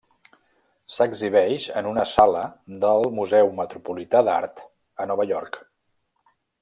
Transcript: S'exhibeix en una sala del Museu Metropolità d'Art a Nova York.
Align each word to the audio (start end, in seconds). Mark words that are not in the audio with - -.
S'exhibeix 0.93 1.67
en 1.81 1.89
una 1.89 2.05
sala 2.13 2.41
del 2.85 3.05
Museu 3.19 3.53
Metropolità 3.61 4.23
d'Art 4.31 4.65
a 5.05 5.09
Nova 5.13 5.29
York. 5.35 5.61